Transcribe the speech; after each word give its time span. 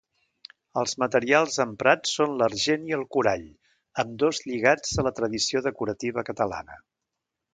Els 0.81 0.93
materials 1.01 1.57
emprats 1.65 2.13
són 2.19 2.33
l'argent 2.39 2.87
i 2.91 2.95
el 2.97 3.05
corall, 3.17 3.45
ambdós 4.05 4.41
lligats 4.47 4.97
a 5.03 5.07
la 5.09 5.13
tradició 5.21 5.65
decorativa 5.71 6.27
catalana. 6.33 6.83